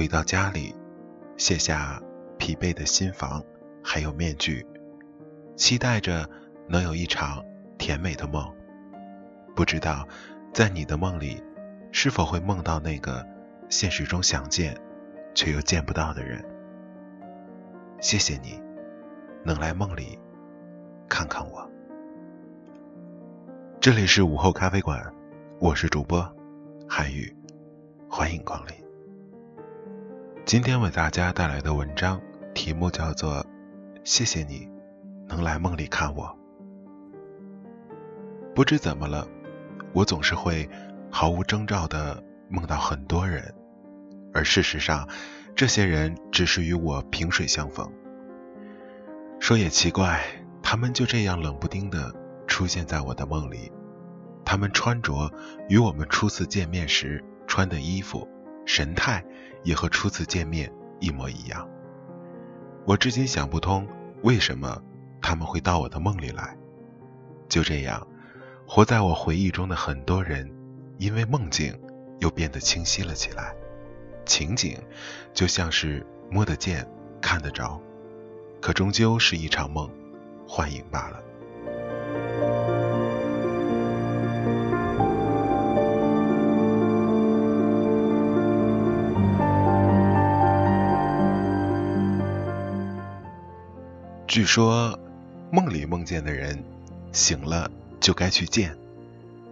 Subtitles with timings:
[0.00, 0.74] 回到家里，
[1.36, 2.00] 卸下
[2.38, 3.44] 疲惫的心房，
[3.84, 4.66] 还有面具，
[5.56, 6.26] 期待着
[6.66, 7.44] 能有一场
[7.76, 8.50] 甜美的梦。
[9.54, 10.08] 不知道
[10.54, 11.44] 在你的梦里，
[11.92, 13.22] 是否会梦到那个
[13.68, 14.74] 现实中想见
[15.34, 16.42] 却又见不到的人？
[18.00, 18.58] 谢谢你，
[19.44, 20.18] 能来梦里
[21.10, 21.70] 看看我。
[23.78, 25.12] 这里是午后咖啡馆，
[25.58, 26.26] 我是主播
[26.88, 27.36] 韩宇。
[28.08, 28.79] 欢迎光临。
[30.46, 32.20] 今天为大家带来的文章
[32.54, 33.34] 题目叫做
[34.02, 34.68] 《谢谢你
[35.28, 36.24] 能来梦里看我》。
[38.54, 39.28] 不知怎么了，
[39.92, 40.68] 我总是会
[41.10, 43.54] 毫无征兆的梦到很多人，
[44.34, 45.08] 而事实上，
[45.54, 47.88] 这些人只是与我萍水相逢。
[49.38, 50.24] 说也奇怪，
[50.62, 52.12] 他们就这样冷不丁的
[52.48, 53.70] 出现在我的梦里，
[54.44, 55.32] 他们穿着
[55.68, 57.24] 与我们初次见面时。
[57.46, 58.28] 穿的衣服、
[58.72, 59.20] 神态
[59.64, 61.68] 也和初次见面一模一样。
[62.86, 63.84] 我至今想不通，
[64.22, 64.80] 为什么
[65.20, 66.56] 他们会到我的梦里来。
[67.48, 68.06] 就这样，
[68.68, 70.48] 活在我回忆中的很多人，
[70.98, 71.76] 因为梦境
[72.20, 73.52] 又变得清晰了起来，
[74.24, 74.78] 情景
[75.34, 76.88] 就像是摸得见、
[77.20, 77.82] 看得着，
[78.60, 79.90] 可终究是一场梦，
[80.46, 81.20] 幻影罢了。
[94.30, 94.96] 据说，
[95.50, 96.62] 梦里梦见的人，
[97.10, 98.78] 醒了就该去见，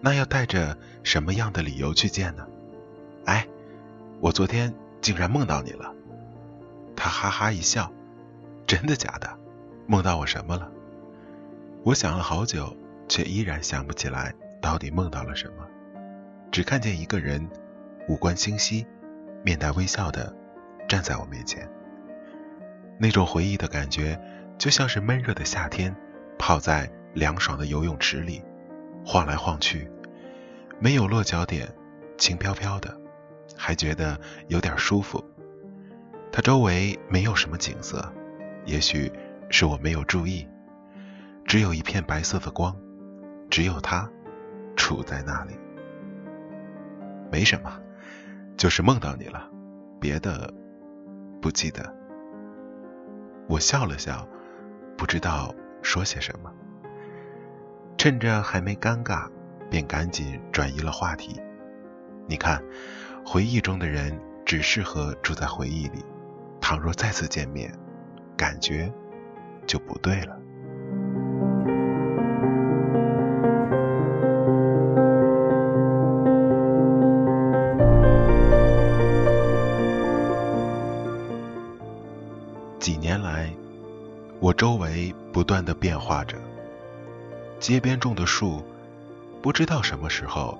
[0.00, 2.46] 那要带着什么样的理由去见呢？
[3.26, 3.46] 哎，
[4.18, 5.94] 我昨天竟然梦到你了。
[6.96, 7.92] 他哈哈一笑，
[8.66, 9.38] 真的假的？
[9.86, 10.72] 梦到我什么了？
[11.84, 12.74] 我想了好久，
[13.08, 15.66] 却依然想不起来到底梦到了什么，
[16.50, 17.46] 只看见一个人，
[18.08, 18.86] 五官清晰，
[19.44, 20.34] 面带微笑的
[20.88, 21.68] 站在我面前，
[22.96, 24.18] 那种回忆的感觉。
[24.58, 25.94] 就像是闷热的夏天，
[26.38, 28.42] 泡在凉爽的游泳池里，
[29.04, 29.90] 晃来晃去，
[30.78, 31.68] 没有落脚点，
[32.16, 32.96] 轻飘飘的，
[33.56, 35.22] 还觉得有点舒服。
[36.30, 38.12] 它周围没有什么景色，
[38.64, 39.12] 也许
[39.50, 40.46] 是我没有注意，
[41.44, 42.76] 只有一片白色的光，
[43.50, 44.08] 只有它
[44.76, 45.54] 处在那里。
[47.32, 47.80] 没什么，
[48.56, 49.50] 就是梦到你了，
[50.00, 50.52] 别的
[51.40, 51.92] 不记得。
[53.48, 54.28] 我笑了笑。
[55.02, 55.52] 不知道
[55.82, 56.54] 说些什么，
[57.98, 59.28] 趁着还没尴尬，
[59.68, 61.42] 便赶紧转移了话题。
[62.28, 62.62] 你看，
[63.26, 66.04] 回忆中的人只适合住在回忆里，
[66.60, 67.76] 倘若再次见面，
[68.36, 68.92] 感觉
[69.66, 70.38] 就不对了。
[84.42, 86.36] 我周围不断的变化着，
[87.60, 88.60] 街边种的树，
[89.40, 90.58] 不知道什么时候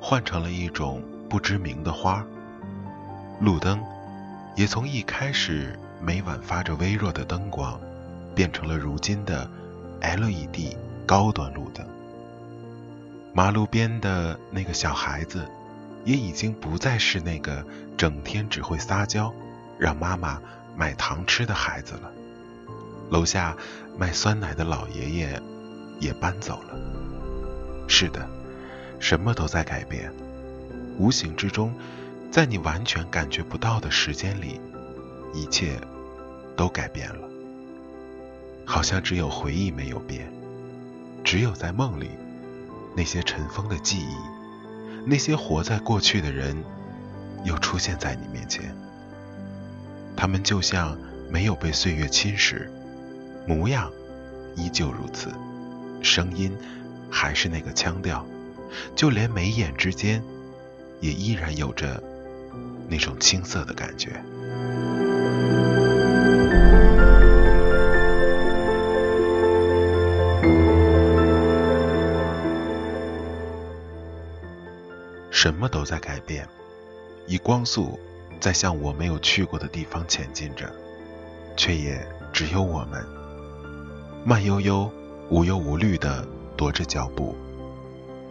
[0.00, 2.24] 换成了一种不知名的花。
[3.40, 3.82] 路灯
[4.54, 7.80] 也从一开始每晚发着微弱的灯光，
[8.36, 9.50] 变成了如今的
[10.00, 11.84] LED 高端路灯。
[13.32, 15.44] 马路边的那个小孩子，
[16.04, 19.34] 也已经不再是那个整天只会撒娇，
[19.76, 20.40] 让妈妈
[20.76, 22.12] 买糖吃的孩子了。
[23.10, 23.56] 楼下
[23.96, 25.42] 卖酸奶的老爷爷
[25.98, 26.78] 也搬走了。
[27.88, 28.28] 是的，
[28.98, 30.12] 什么都在改变。
[30.98, 31.72] 无形之中，
[32.30, 34.60] 在你完全感觉不到的时间里，
[35.32, 35.80] 一切
[36.56, 37.28] 都改变了。
[38.64, 40.30] 好像只有回忆没有变，
[41.24, 42.10] 只有在梦里，
[42.94, 44.16] 那些尘封的记忆，
[45.06, 46.62] 那些活在过去的人，
[47.44, 48.76] 又出现在你面前。
[50.14, 50.98] 他们就像
[51.30, 52.68] 没有被岁月侵蚀。
[53.48, 53.90] 模样
[54.56, 55.32] 依旧如此，
[56.02, 56.54] 声音
[57.10, 58.26] 还是那个腔调，
[58.94, 60.22] 就连眉眼之间
[61.00, 62.02] 也依然有着
[62.90, 64.22] 那种青涩的感觉。
[75.30, 76.46] 什么都在改变，
[77.26, 77.98] 以光速
[78.38, 80.70] 在向我没有去过的地方前进着，
[81.56, 83.17] 却也只有我们。
[84.28, 84.92] 慢悠悠、
[85.30, 87.34] 无忧无虑地踱着脚步，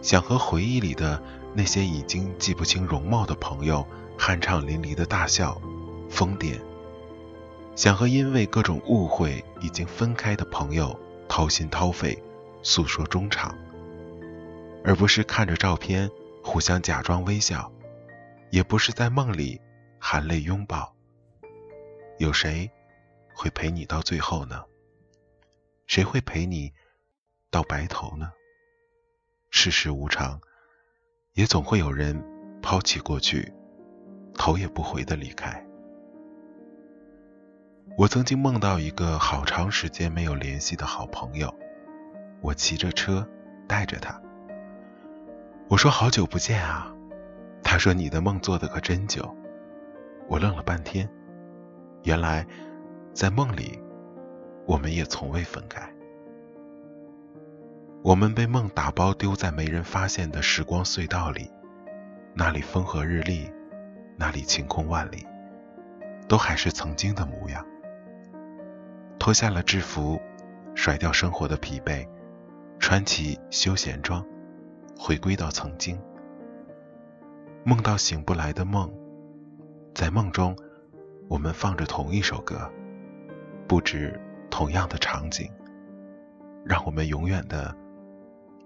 [0.00, 1.20] 想和回忆里的
[1.52, 3.84] 那些已经记不清容貌的朋友
[4.16, 5.60] 酣畅淋漓的大笑、
[6.08, 6.60] 疯癫；
[7.74, 10.96] 想和因为各种误会已经分开的朋友
[11.28, 12.16] 掏心掏肺
[12.62, 13.52] 诉说衷肠，
[14.84, 16.08] 而不是看着照片
[16.40, 17.68] 互相假装微笑，
[18.50, 19.60] 也不是在梦里
[19.98, 20.94] 含泪拥抱。
[22.18, 22.70] 有谁
[23.34, 24.62] 会陪你到最后呢？
[25.90, 26.72] 谁会陪你
[27.50, 28.30] 到白头呢？
[29.50, 30.40] 世事无常，
[31.32, 32.24] 也总会有人
[32.62, 33.52] 抛弃过去，
[34.36, 35.66] 头也不回的离开。
[37.98, 41.52] 我曾经梦到一个好长时间没有联系的好朋友，
[42.40, 43.28] 我骑着车
[43.66, 44.22] 带着他。
[45.68, 46.94] 我说好久不见啊，
[47.64, 49.28] 他说你的梦做的可真久。
[50.28, 51.10] 我愣了半天，
[52.04, 52.46] 原来
[53.12, 53.76] 在梦里，
[54.66, 55.88] 我们也从未分开。
[58.02, 61.50] 我们被梦打包丢在没人发现的时光隧道里，
[62.34, 63.52] 那里风和日丽，
[64.16, 65.26] 那里晴空万里，
[66.26, 67.66] 都还是曾经的模样。
[69.18, 70.18] 脱下了制服，
[70.74, 72.08] 甩掉生活的疲惫，
[72.78, 74.24] 穿起休闲装，
[74.98, 76.00] 回归到曾经。
[77.64, 78.90] 梦到醒不来的梦，
[79.94, 80.56] 在梦中，
[81.28, 82.72] 我们放着同一首歌，
[83.68, 84.18] 不知
[84.50, 85.50] 同样的场景，
[86.64, 87.74] 让我们永远的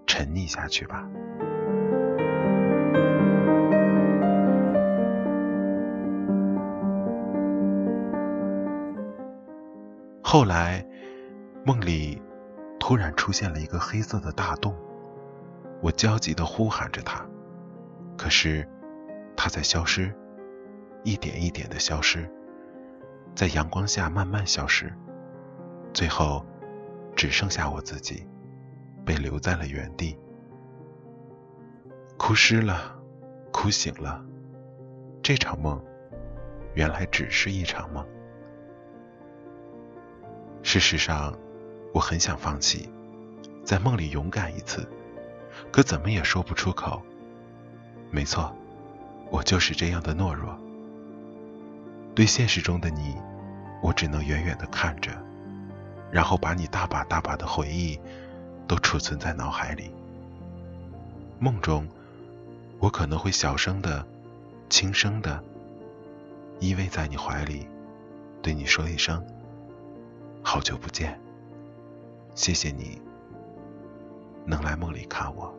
[0.05, 1.07] 沉溺下去吧。
[10.21, 10.85] 后来，
[11.63, 12.21] 梦里
[12.77, 14.75] 突然出现了一个黑色的大洞，
[15.81, 17.25] 我焦急地呼喊着它，
[18.17, 18.67] 可是
[19.37, 20.13] 它在消失，
[21.03, 22.29] 一点一点的消失，
[23.33, 24.91] 在阳光下慢慢消失，
[25.95, 26.45] 最后
[27.15, 28.27] 只剩下我自己，
[29.05, 30.19] 被留在了原地，
[32.17, 32.93] 哭湿了，
[33.49, 34.21] 哭醒了，
[35.23, 35.81] 这场梦
[36.73, 38.05] 原来只是一场梦。
[40.63, 41.33] 事实上，
[41.93, 42.89] 我很想放弃，
[43.63, 44.85] 在梦里勇敢一次，
[45.71, 47.01] 可怎么也说不出口。
[48.11, 48.53] 没错，
[49.31, 50.59] 我就是这样的懦弱。
[52.13, 53.15] 对现实中的你，
[53.81, 55.24] 我只能远远的看着，
[56.11, 57.99] 然后把你大把大把的回忆
[58.67, 59.91] 都储存在脑海里。
[61.39, 61.87] 梦中，
[62.79, 64.05] 我可能会小声的、
[64.69, 65.43] 轻声的
[66.59, 67.67] 依偎在你怀里，
[68.41, 69.25] 对你说一声。
[70.41, 71.19] 好久不见，
[72.35, 73.01] 谢谢你
[74.45, 75.53] 能来梦里看我。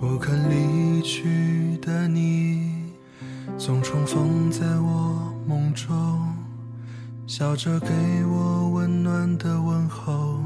[0.00, 2.92] 不肯离去的你，
[3.58, 5.92] 总重逢在我梦中，
[7.26, 7.88] 笑着给
[8.24, 10.38] 我温暖的问候，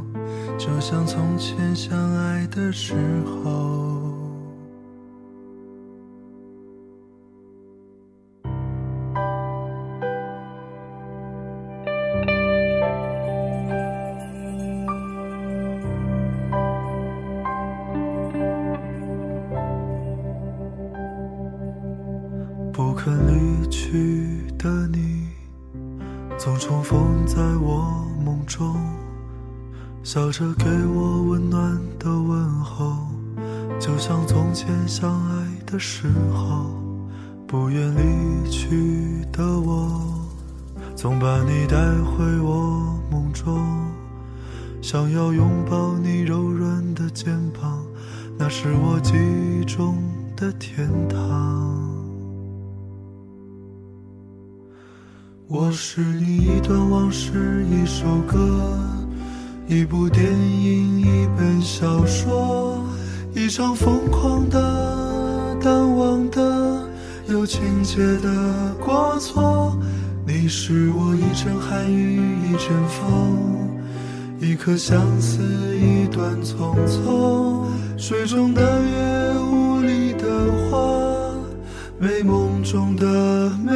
[0.56, 2.94] 就像从前相爱的时
[3.26, 3.91] 候。
[30.12, 32.99] 笑着给我温暖的问候，
[33.81, 36.66] 就像从前相爱的时候。
[37.47, 40.02] 不愿离去的我，
[40.95, 43.59] 总把你带回我梦中，
[44.83, 47.83] 想要拥抱你柔软的肩膀，
[48.38, 49.97] 那是我记忆中
[50.37, 51.88] 的天堂。
[55.49, 58.78] 我是你一段往事，一首歌，
[59.66, 62.85] 一部电影，一本小说，
[63.35, 66.88] 一场疯狂的、淡忘的、
[67.28, 69.76] 有情节的过错。
[70.26, 73.38] 你是我一阵寒雨，一阵风，
[74.40, 75.42] 一颗相思，
[75.76, 77.64] 一段匆匆。
[77.97, 80.28] 水中的月，雾里的
[80.71, 80.78] 花，
[81.99, 83.73] 美梦中的美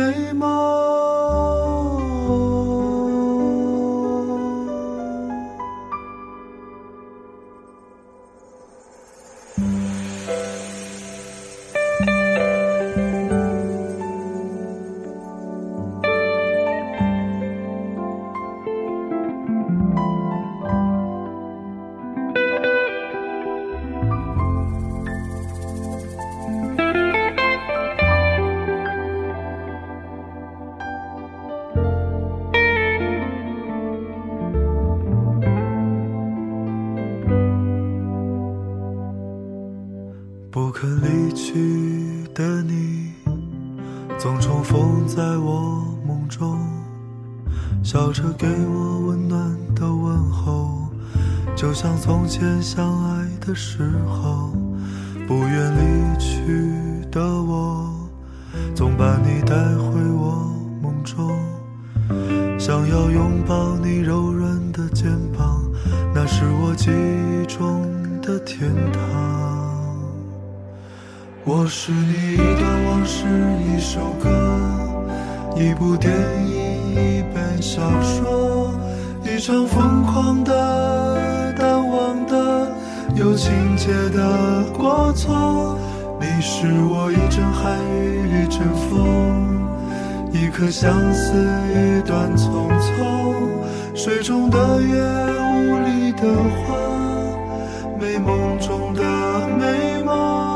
[40.56, 43.12] 不肯离去的你
[44.18, 46.58] 总重逢在我梦中
[47.84, 49.38] 笑着给我温暖
[49.74, 50.88] 的问候
[51.54, 54.50] 就像从前相爱的时候
[55.28, 56.40] 不愿离去
[57.10, 57.94] 的我
[58.74, 61.38] 总把你带回我梦中
[62.58, 65.70] 想要拥抱你柔软的肩膀
[66.14, 69.75] 那是我记忆中的天堂。
[71.48, 73.24] 我是你一段往事，
[73.62, 74.28] 一首歌，
[75.54, 76.12] 一部电
[76.44, 78.74] 影，一本小说，
[79.22, 82.66] 一场疯狂的、淡忘的。
[83.14, 85.78] 有情节的过错，
[86.18, 89.62] 你是我一阵寒雨一阵风，
[90.32, 91.32] 一颗相思
[91.70, 96.26] 一段匆匆，水中的月雾里的
[96.66, 96.76] 花，
[98.00, 99.02] 美梦中的
[99.56, 100.55] 美梦。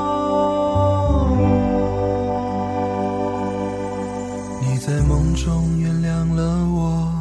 [4.91, 7.13] 在梦中原谅了我，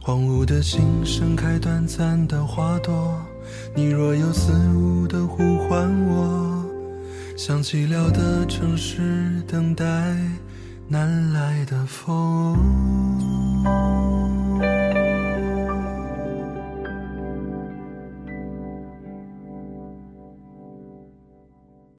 [0.00, 3.20] 荒芜的心盛开短暂的花朵。
[3.74, 6.64] 你若有似无的呼唤我，
[7.36, 9.84] 像寂寥的城市等待
[10.86, 12.56] 南来的风。